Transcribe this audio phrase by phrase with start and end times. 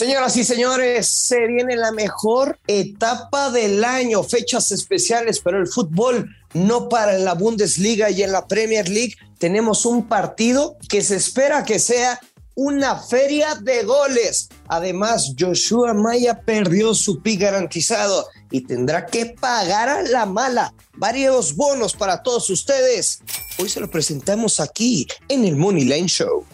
[0.00, 6.34] Señoras y señores, se viene la mejor etapa del año, fechas especiales, pero el fútbol
[6.54, 9.16] no para en la Bundesliga y en la Premier League.
[9.36, 12.18] Tenemos un partido que se espera que sea
[12.54, 14.48] una feria de goles.
[14.68, 21.54] Además, Joshua Maya perdió su pi garantizado y tendrá que pagar a la mala varios
[21.54, 23.20] bonos para todos ustedes.
[23.58, 26.46] Hoy se lo presentamos aquí en el Money Line Show.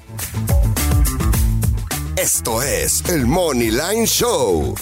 [2.17, 4.75] Esto es el Money Line Show,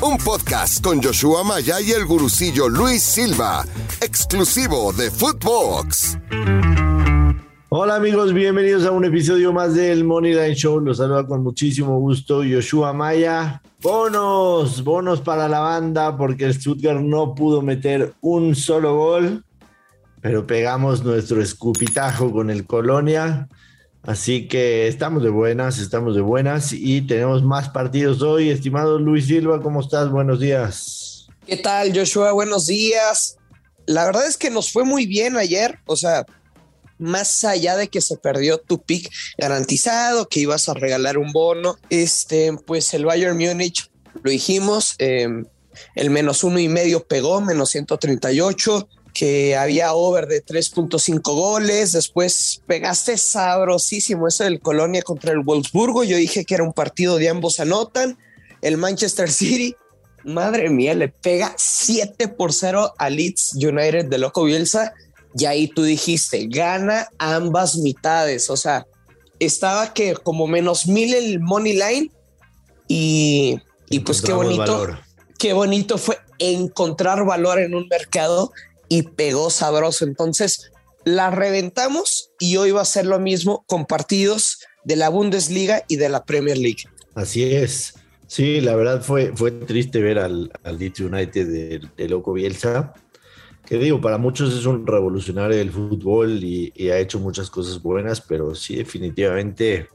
[0.00, 3.66] un podcast con Joshua Maya y el gurucillo Luis Silva,
[4.00, 6.16] exclusivo de Footbox.
[7.68, 10.80] Hola amigos, bienvenidos a un episodio más del Money Line Show.
[10.80, 13.60] Los saluda con muchísimo gusto Joshua Maya.
[13.82, 19.44] Bonos, bonos para la banda porque el Stuttgart no pudo meter un solo gol,
[20.22, 23.46] pero pegamos nuestro escupitajo con el Colonia.
[24.02, 28.50] Así que estamos de buenas, estamos de buenas y tenemos más partidos hoy.
[28.50, 30.10] Estimado Luis Silva, ¿cómo estás?
[30.10, 31.28] Buenos días.
[31.46, 32.32] ¿Qué tal, Joshua?
[32.32, 33.36] Buenos días.
[33.86, 35.78] La verdad es que nos fue muy bien ayer.
[35.86, 36.26] O sea,
[36.98, 41.76] más allá de que se perdió tu pick garantizado, que ibas a regalar un bono,
[41.88, 43.88] este, pues el Bayern Múnich,
[44.20, 45.28] lo dijimos, eh,
[45.94, 52.62] el menos uno y medio pegó, menos 138 que había over de 3.5 goles, después
[52.66, 57.28] pegaste sabrosísimo eso del Colonia contra el Wolfsburgo, yo dije que era un partido de
[57.28, 58.18] ambos anotan,
[58.62, 59.76] el Manchester City,
[60.24, 64.94] madre mía, le pega 7 por 0 a Leeds United de Loco Bielsa,
[65.36, 68.86] y ahí tú dijiste, gana ambas mitades, o sea,
[69.38, 72.10] estaba que como menos mil el money line
[72.86, 73.58] y,
[73.90, 74.88] y pues qué bonito,
[75.38, 78.52] qué bonito fue encontrar valor en un mercado
[78.92, 80.04] y pegó sabroso.
[80.04, 80.70] Entonces
[81.06, 85.96] la reventamos y hoy va a ser lo mismo con partidos de la Bundesliga y
[85.96, 86.84] de la Premier League.
[87.14, 87.94] Así es.
[88.26, 92.92] Sí, la verdad fue, fue triste ver al, al United de, Loco Bielsa,
[93.64, 97.80] que digo, para muchos es un revolucionario del fútbol y, y, ha hecho muchas cosas
[97.80, 99.88] buenas, pero sí, definitivamente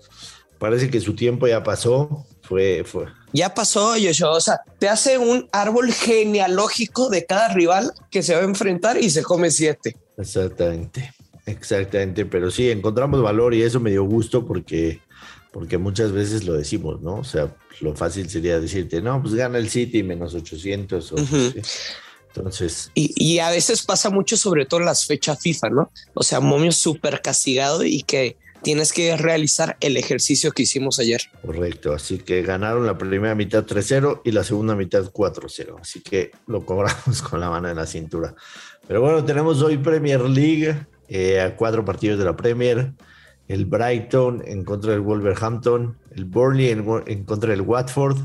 [0.57, 2.25] parece que su tiempo ya pasó.
[2.41, 3.05] Fue, fue.
[3.33, 4.31] Ya pasó, Yoshua.
[4.31, 8.97] O sea, te hace un árbol genealógico de cada rival que se va a enfrentar
[8.97, 9.97] y se come siete.
[10.17, 11.13] Exactamente,
[11.45, 12.25] exactamente.
[12.25, 15.01] Pero sí, encontramos valor y eso me dio gusto porque,
[15.51, 17.15] porque muchas veces lo decimos, ¿no?
[17.15, 21.11] O sea, lo fácil sería decirte, no, pues gana el City menos 800.
[21.11, 21.15] O,
[22.27, 22.91] Entonces.
[22.93, 25.91] Y, y, a veces pasa mucho, sobre todo en las fechas FIFA, ¿no?
[26.13, 31.21] O sea, momio súper castigado y que tienes que realizar el ejercicio que hicimos ayer.
[31.45, 36.31] Correcto, así que ganaron la primera mitad 3-0 y la segunda mitad 4-0, así que
[36.47, 38.35] lo cobramos con la mano en la cintura.
[38.87, 40.75] Pero bueno, tenemos hoy Premier League,
[41.09, 42.93] eh, a cuatro partidos de la Premier,
[43.47, 48.17] el Brighton en contra del Wolverhampton, el Burnley en, en contra del Watford,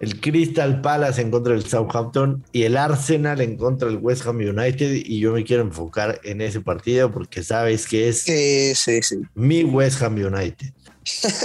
[0.00, 4.36] el Crystal Palace en contra del Southampton y el Arsenal en contra del West Ham
[4.36, 5.02] United.
[5.04, 9.16] Y yo me quiero enfocar en ese partido porque sabes que es sí, sí, sí.
[9.34, 10.72] mi West Ham United.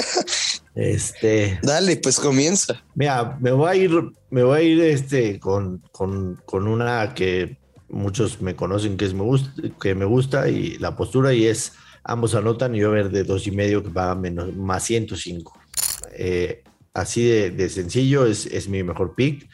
[0.75, 1.59] este.
[1.63, 2.83] Dale, pues comienza.
[2.95, 3.91] Mira, me voy a ir,
[4.29, 7.57] me voy a ir este, con, con, con una que
[7.89, 11.73] muchos me conocen que, es, me gusta, que me gusta y la postura y es
[12.03, 15.53] ambos anotan y yo ver de dos y medio que paga menos más 105.
[16.15, 16.63] Eh,
[16.93, 19.49] Así de, sencillo, es, mi mejor pick.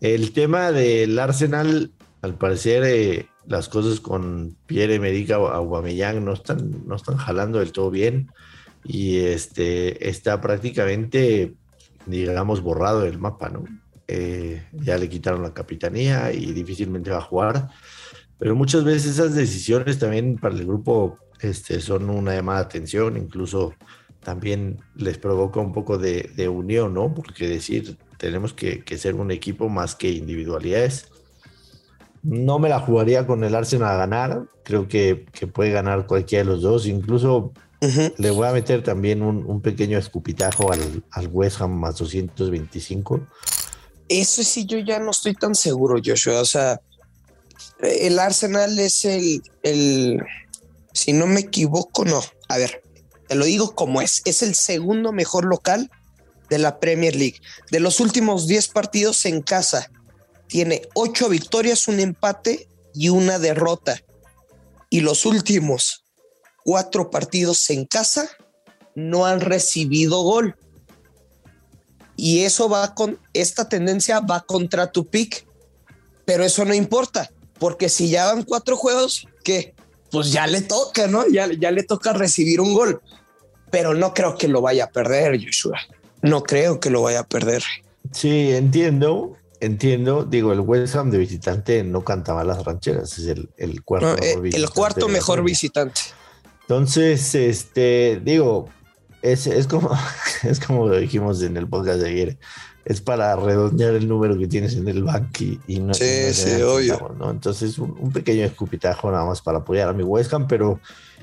[0.00, 6.32] El tema del Arsenal, al parecer, eh, las cosas con Pierre Medica o Aubameyang no
[6.32, 8.30] están, no están jalando del todo bien.
[8.84, 11.54] Y este, está prácticamente,
[12.06, 13.64] digamos, borrado del mapa, ¿no?
[14.08, 17.68] Eh, ya le quitaron la capitanía y difícilmente va a jugar.
[18.38, 23.16] Pero muchas veces esas decisiones también para el grupo este, son una llamada de atención,
[23.16, 23.74] incluso
[24.22, 27.12] también les provoca un poco de, unión, ¿no?
[27.14, 31.08] Porque decir, tenemos que, ser un equipo más que individualidades.
[32.22, 36.50] No me la jugaría con el Arsenal a ganar, creo que, puede ganar cualquiera de
[36.50, 37.52] los dos, incluso
[38.16, 43.26] le voy a meter también un, pequeño escupitajo al, al, West Ham más 225.
[44.08, 46.80] Eso sí, yo ya no estoy tan seguro, Joshua, o sea,
[47.80, 50.22] el Arsenal es el, el
[50.92, 52.82] si no me equivoco, no, a ver,
[53.32, 54.20] te lo digo como es.
[54.26, 55.90] Es el segundo mejor local
[56.50, 57.40] de la Premier League.
[57.70, 59.90] De los últimos 10 partidos en casa,
[60.48, 63.98] tiene 8 victorias, un empate y una derrota.
[64.90, 66.04] Y los últimos
[66.64, 68.28] 4 partidos en casa
[68.94, 70.56] no han recibido gol.
[72.14, 75.46] Y eso va con, esta tendencia va contra tu pick.
[76.26, 79.74] Pero eso no importa, porque si ya van cuatro juegos, ¿qué?
[80.10, 81.26] Pues ya le toca, ¿no?
[81.28, 83.00] Ya, ya le toca recibir un gol
[83.72, 85.80] pero no creo que lo vaya a perder, Joshua.
[86.20, 87.64] no creo que lo vaya a perder.
[88.12, 90.24] Sí, entiendo, entiendo.
[90.24, 94.14] Digo, el West Ham de visitante no cantaba las rancheras, es el, el cuarto No,
[94.14, 96.00] mejor eh, el visitante cuarto la mejor visitante.
[96.60, 98.68] Entonces, este, digo,
[99.22, 99.90] es, es como,
[100.42, 102.38] es como lo dijimos en el podcast de ayer.
[102.84, 106.32] Es para redondear el número que tienes en el bank y, y no Sí, no
[106.34, 107.14] sí, obvio.
[107.16, 107.30] ¿no?
[107.30, 110.78] Entonces, un, un pequeño escupitajo nada más para apoyar a mi West Ham, pero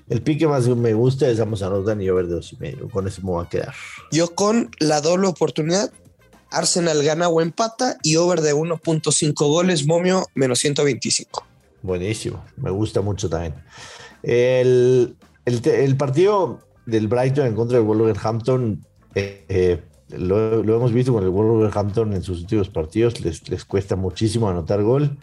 [0.10, 2.90] el pique más que me gusta es ambos anotan y over de dos y medio.
[2.90, 3.74] Con eso me voy a quedar.
[4.12, 5.92] Yo con la doble oportunidad,
[6.50, 11.46] Arsenal gana o empata y over de 1.5 goles, momio menos 125.
[11.84, 13.54] Buenísimo, me gusta mucho también.
[14.24, 15.16] El,
[15.46, 18.84] el partido del Brighton en contra del Wolverhampton,
[19.14, 23.64] eh, eh, lo, lo hemos visto con el Wolverhampton en sus últimos partidos, les, les
[23.64, 25.18] cuesta muchísimo anotar gol.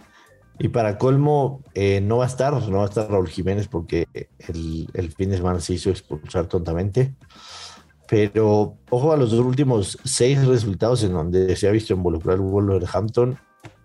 [0.58, 4.08] Y para colmo, eh, no va a estar, no va a estar Raúl Jiménez porque
[4.38, 7.14] el, el fin de semana se hizo expulsar tontamente.
[8.08, 12.42] Pero ojo a los dos últimos seis resultados en donde se ha visto involucrar el
[12.42, 13.38] Wolverhampton.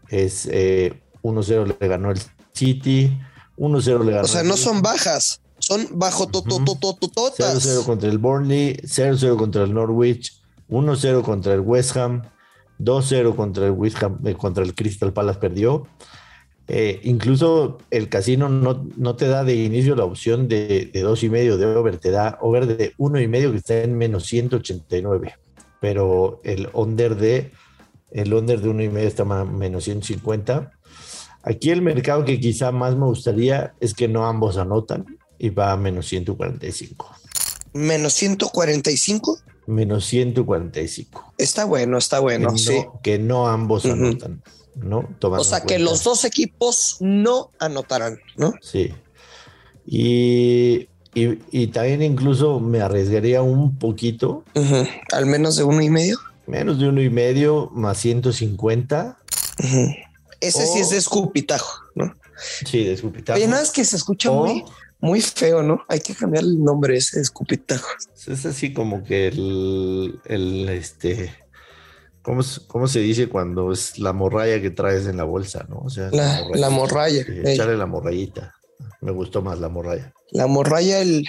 [0.10, 2.20] Es eh, 1-0 le ganó el
[2.54, 3.18] City,
[3.58, 6.44] 1-0 le ganó O sea, no son bajas, son bajo Ujú.
[6.44, 7.66] tototototototas.
[7.66, 12.24] 0-0 contra el Burnley, 0-0 contra el Norwich, 1-0 contra el West Ham,
[12.80, 15.88] 2-0 contra el West Ham, eh, contra el Crystal Palace perdió.
[16.68, 21.22] Eh, incluso el casino no, no te da de inicio la opción de, de dos
[21.24, 24.26] y medio de over, te da over de uno y medio que está en menos
[24.28, 25.36] 189,
[25.82, 27.52] pero el under de
[28.12, 30.72] el under de uno y medio está ma- menos 150.
[31.44, 35.06] Aquí el mercado que quizá más me gustaría es que no ambos anotan
[35.40, 37.10] y va a menos 145.
[37.74, 39.40] Menos 145.
[39.68, 41.34] Menos 145.
[41.38, 42.86] Está bueno, está bueno, que, no, sí.
[43.02, 44.42] que no ambos anotan,
[44.76, 45.08] ¿no?
[45.20, 48.54] Tomando O sea, que los dos equipos no anotarán, ¿no?
[48.62, 48.94] Sí.
[49.86, 54.44] Y, y, y también incluso me arriesgaría un poquito.
[55.12, 56.18] Al menos de uno y medio.
[56.48, 59.18] menos de uno y medio, más 150.
[59.60, 59.94] Ujú.
[60.40, 62.16] Ese sí es de escupitajo, ¿no?
[62.66, 63.38] Sí, de escupitajo.
[63.38, 64.64] Oye, nada es que se escucha O- muy,
[65.00, 65.84] muy feo, ¿no?
[65.88, 67.88] Hay que cambiar el nombre ese de escupitajo.
[68.28, 71.32] Es así como que el, el este,
[72.22, 75.80] ¿cómo, se- cómo se dice cuando es la morralla que traes en la bolsa, no?
[75.80, 77.24] O sea, La, la morralla.
[77.46, 78.56] Echarle la morrayita.
[79.02, 80.14] Me gustó más la morralla.
[80.32, 81.26] La morralla, el.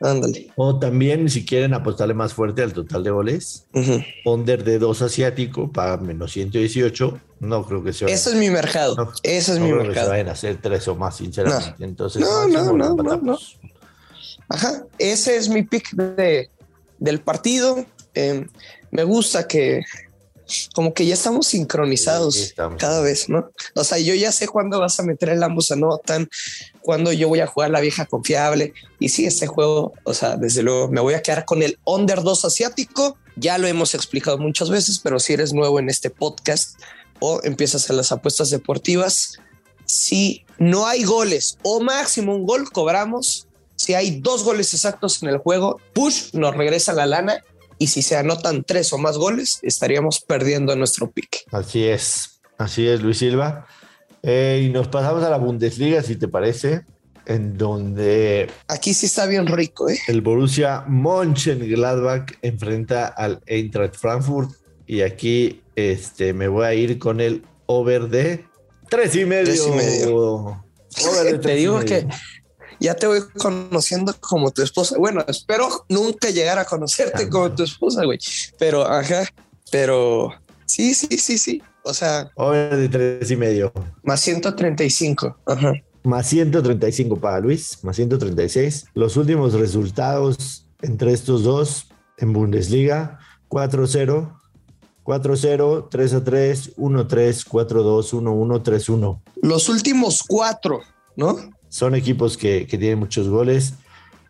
[0.00, 0.52] Ándale.
[0.56, 4.02] O también, si quieren apostarle más fuerte al total de goles, Ujú.
[4.26, 7.18] under de 2 asiático para menos 118.
[7.40, 8.06] No creo que sea.
[8.08, 8.94] Ese es mi mercado.
[8.94, 10.10] No, Ese es no mi creo que se mercado.
[10.10, 11.82] vayan a hacer tres o más, sinceramente.
[11.84, 13.58] Entonces, No, máximo no, no, no, empatamos.
[14.50, 14.84] Ajá.
[14.98, 16.50] Ese es mi pick de,
[16.98, 17.84] del partido.
[18.14, 18.46] Eh,
[18.90, 19.80] me gusta que
[20.74, 22.78] como que ya estamos sincronizados Sí, sí, estamos.
[22.78, 23.50] cada vez, ¿no?
[23.74, 26.28] O sea, yo ya sé cuándo vas a meter el ambos anotan,
[26.80, 28.72] cuándo yo voy a jugar la vieja confiable.
[28.98, 32.22] Y sí, este juego, o sea, desde luego me voy a quedar con el under
[32.22, 33.16] 2 asiático.
[33.36, 36.78] Ya lo hemos explicado muchas veces, pero si eres nuevo en este podcast
[37.20, 39.38] o empiezas en las apuestas deportivas,
[39.84, 43.46] si no hay goles o máximo un gol, cobramos.
[43.76, 47.42] Si hay dos goles exactos en el juego, push, nos regresa la lana.
[47.78, 51.44] Y si se anotan tres o más goles, estaríamos perdiendo nuestro pick.
[51.52, 53.66] Así es, así es, Luis Silva.
[54.22, 56.84] Eh, y nos pasamos a la Bundesliga, si te parece,
[57.26, 59.98] en donde Aquí sí está bien rico, ¿eh?
[60.08, 64.50] el Borussia Mönchengladbach enfrenta al Eintracht Frankfurt.
[64.86, 68.44] Y aquí este, me voy a ir con el over de
[68.88, 69.44] tres y medio.
[69.52, 70.16] Tres y medio.
[70.16, 71.86] Over de Te tres y digo medio.
[71.88, 72.06] que
[72.80, 74.96] ya te voy conociendo como tu esposa.
[74.98, 78.18] Bueno, espero nunca llegar a conocerte Ah, como tu esposa, güey.
[78.58, 79.24] Pero, ajá,
[79.70, 80.30] pero
[80.66, 81.62] sí, sí, sí, sí.
[81.84, 83.72] O sea, Over de tres y medio.
[84.02, 85.36] más 135.
[85.46, 85.72] Ajá.
[86.02, 88.86] Más 135 para Luis, más 136.
[88.94, 93.18] Los últimos resultados entre estos dos en Bundesliga:
[93.48, 94.32] 4-0,
[95.04, 99.20] 4-0, 3-3, 1-3, 4-2, 1-1, 3-1.
[99.42, 100.80] Los últimos cuatro,
[101.16, 101.36] ¿no?
[101.76, 103.74] Son equipos que, que tienen muchos goles.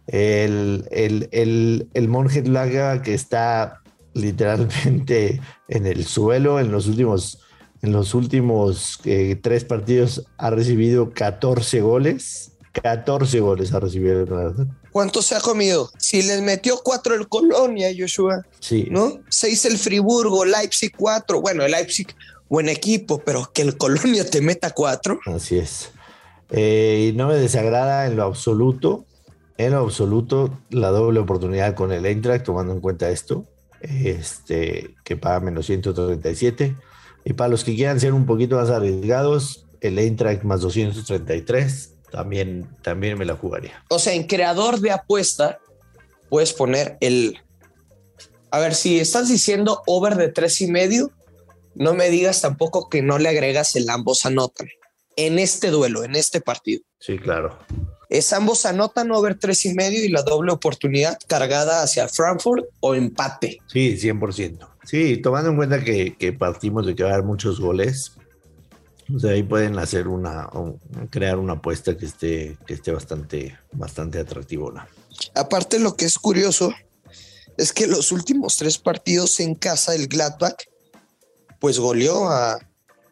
[0.09, 3.83] El, el, el, el Mönchengladbach que está
[4.15, 7.39] literalmente en el suelo en los últimos,
[7.83, 12.51] en los últimos eh, tres partidos ha recibido 14 goles.
[12.83, 14.67] 14 goles ha recibido el Gladbach.
[14.91, 15.93] ¿Cuánto se ha comido?
[15.99, 19.21] Si les metió cuatro el Colonia, Joshua, Sí, ¿no?
[19.29, 21.41] Seis el Friburgo, Leipzig cuatro.
[21.41, 22.09] Bueno, el Leipzig,
[22.49, 25.21] buen equipo, pero que el Colonia te meta cuatro.
[25.27, 25.91] así es.
[26.51, 29.05] Eh, y no me desagrada en lo absoluto,
[29.59, 33.47] en lo absoluto, la doble oportunidad con el Eintracht, tomando en cuenta esto,
[33.81, 36.77] este, que paga menos 137.
[37.25, 42.69] Y para los que quieran ser un poquito más arriesgados, el Eintracht más 233, también,
[42.83, 43.85] también me la jugaría.
[43.89, 45.59] O sea, en creador de apuesta
[46.29, 47.39] puedes poner el
[48.51, 51.11] A ver, si estás diciendo over de tres y medio,
[51.75, 54.69] no me digas tampoco que no le agregas el ambos anotan
[55.17, 56.83] en este duelo, en este partido.
[57.01, 57.59] Sí, claro.
[58.09, 62.95] Es ambos anotan over tres y medio y la doble oportunidad cargada hacia Frankfurt o
[62.95, 63.59] empate.
[63.67, 64.69] Sí, 100%.
[64.85, 68.13] Sí, tomando en cuenta que, que partimos de que va a haber muchos goles,
[69.15, 70.49] o sea, ahí pueden hacer una,
[71.11, 74.89] crear una apuesta que esté, que esté bastante, bastante atractivona.
[75.35, 76.73] Aparte, lo que es curioso
[77.57, 80.57] es que los últimos tres partidos en casa del Gladbach,
[81.61, 82.59] pues goleó a,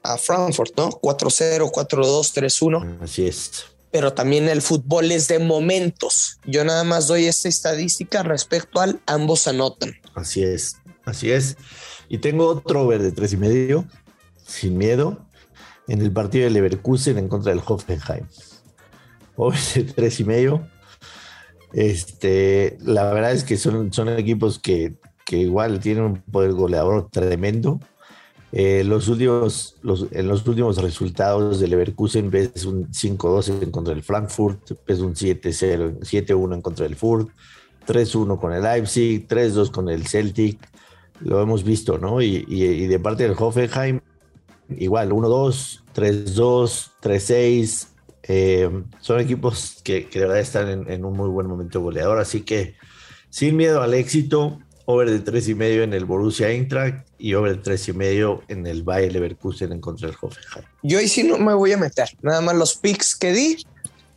[0.04, 0.90] a Frankfurt, ¿no?
[0.90, 2.98] 4-0, 4-2, 3-1.
[3.02, 3.64] Así es.
[3.90, 6.38] Pero también el fútbol es de momentos.
[6.44, 9.94] Yo nada más doy esta estadística respecto al ambos anotan.
[10.14, 11.56] Así es, así es.
[12.08, 13.86] Y tengo otro over de tres y medio,
[14.46, 15.24] sin miedo
[15.88, 18.26] en el partido de Leverkusen en contra del Hoffenheim.
[19.36, 20.68] Hoy de tres y medio.
[21.72, 24.94] Este, la verdad es que son, son equipos que,
[25.24, 27.80] que igual tienen un poder goleador tremendo.
[28.56, 33.92] Eh, los últimos, los, en los últimos resultados de Leverkusen ves un 5-2 en contra
[33.92, 37.30] del Frankfurt, ves un 7-0, 7-1 en contra del Furt,
[37.84, 40.60] 3-1 con el Leipzig, 3-2 con el Celtic.
[41.18, 42.22] Lo hemos visto, ¿no?
[42.22, 43.98] Y, y, y de parte del Hoffenheim,
[44.68, 47.88] igual, 1-2, 3-2, 3-6.
[48.22, 48.70] Eh,
[49.00, 52.42] son equipos que, que, de verdad están en, en, un muy buen momento goleador, así
[52.42, 52.76] que
[53.30, 57.56] sin miedo al éxito, over de 3 y medio en el Borussia Eintracht y over
[57.56, 60.64] de 3 y medio en el Bayer Leverkusen en contra del Hoffenheim.
[60.82, 63.64] Yo ahí sí no me voy a meter, nada más los picks que di,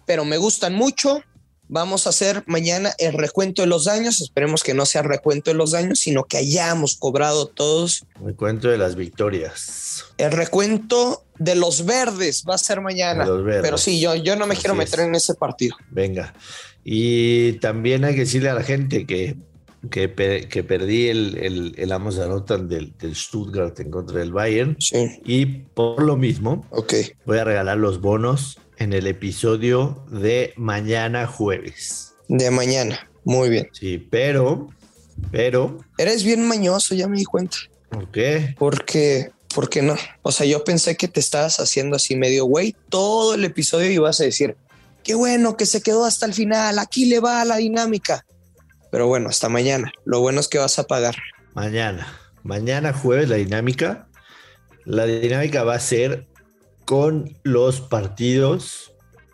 [0.05, 1.21] pero me gustan mucho.
[1.69, 4.21] Vamos a hacer mañana el recuento de los daños.
[4.21, 8.05] Esperemos que no sea recuento de los daños, sino que hayamos cobrado todos.
[8.23, 10.05] Recuento de las victorias.
[10.17, 13.27] El recuento de los verdes va a ser mañana.
[13.61, 15.05] Pero sí, yo, yo no me Así quiero meter es.
[15.07, 15.75] en ese partido.
[15.89, 16.33] Venga.
[16.85, 19.35] Y también hay que decirle a la gente que,
[19.89, 24.75] que, que perdí el, el, el Amos Anotan del, del, Stuttgart en contra del Bayern.
[24.79, 25.21] Sí.
[25.25, 27.11] Y por lo mismo, okay.
[27.25, 32.13] voy a regalar los bonos en el episodio de mañana jueves.
[32.27, 33.69] De mañana, muy bien.
[33.71, 34.69] Sí, pero,
[35.31, 35.79] pero.
[35.97, 37.57] Eres bien mañoso, ya me di cuenta.
[37.89, 38.55] ¿Por qué?
[38.57, 39.95] Porque, ¿por qué no?
[40.21, 43.95] O sea, yo pensé que te estabas haciendo así medio güey todo el episodio y
[43.95, 44.57] ibas a decir,
[45.03, 48.25] qué bueno que se quedó hasta el final, aquí le va la dinámica.
[48.91, 49.91] Pero bueno, hasta mañana.
[50.05, 51.15] Lo bueno es que vas a pagar.
[51.53, 52.07] Mañana,
[52.43, 54.07] mañana jueves la dinámica.
[54.85, 56.27] La dinámica va a ser
[56.85, 58.93] con los partidos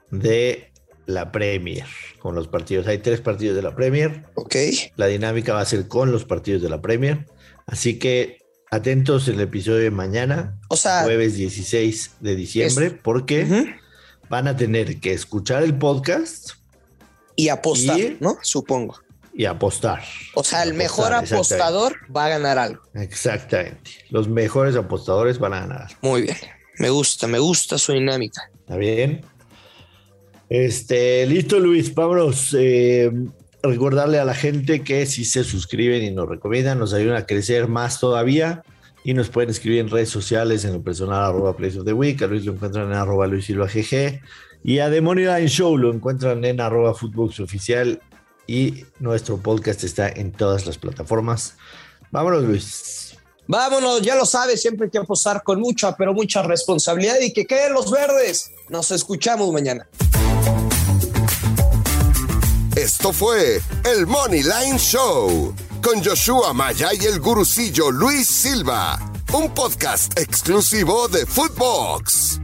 [0.10, 0.72] de
[1.06, 1.86] la Premier.
[2.20, 2.88] Con los partidos.
[2.88, 4.24] Hay tres partidos de la Premier.
[4.36, 4.56] Ok.
[4.96, 7.26] La dinámica va a ser con los partidos de la Premier.
[7.68, 8.40] Así que
[8.72, 10.60] atentos en el episodio de mañana.
[10.70, 13.76] O sea, jueves 16 de diciembre, es, porque uh -huh.
[14.30, 16.52] van a tener que escuchar el podcast
[17.36, 18.38] y apostar, y, ¿no?
[18.42, 19.03] Supongo.
[19.36, 20.04] Y apostar.
[20.36, 22.84] O sea, el apostar, mejor apostador va a ganar algo.
[22.94, 23.92] Exactamente.
[24.10, 25.92] Los mejores apostadores van a ganar.
[26.02, 26.38] Muy bien.
[26.78, 28.50] Me gusta, me gusta su dinámica.
[28.60, 29.26] Está bien.
[30.50, 32.56] Este, listo, Luis, vámonos.
[32.58, 33.12] Eh,
[33.64, 37.68] recordarle a la gente que si se suscriben y nos recomiendan, nos ayudan a crecer
[37.68, 38.64] más todavía.
[39.06, 42.22] Y nos pueden escribir en redes sociales, en el personal arroba Place of the Week.
[42.22, 44.22] A Luis lo encuentran en arroba Luis Silva GG.
[44.64, 48.02] Y a Demonio Line Show lo encuentran en arroba Footbox Oficial.
[48.48, 51.56] Y nuestro podcast está en todas las plataformas.
[52.12, 53.18] Vámonos, Luis.
[53.48, 57.46] Vámonos, ya lo sabes, siempre hay que apostar con mucha, pero mucha responsabilidad y que
[57.46, 58.52] queden los verdes.
[58.70, 59.88] Nos escuchamos mañana.
[62.76, 69.00] Esto fue el Money Line Show con Joshua Maya y el gurucillo Luis Silva,
[69.34, 72.40] un podcast exclusivo de Footbox.